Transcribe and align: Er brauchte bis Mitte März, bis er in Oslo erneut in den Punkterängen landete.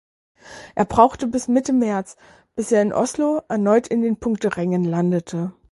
Er 0.73 0.85
brauchte 0.85 1.27
bis 1.27 1.47
Mitte 1.47 1.73
März, 1.73 2.17
bis 2.55 2.71
er 2.71 2.81
in 2.81 2.91
Oslo 2.91 3.43
erneut 3.49 3.85
in 3.87 4.01
den 4.01 4.17
Punkterängen 4.17 4.83
landete. 4.83 5.53